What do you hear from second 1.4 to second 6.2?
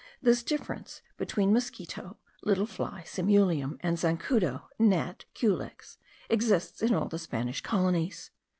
mosquito (little fly, simulium) and zancudo (gnat, culex)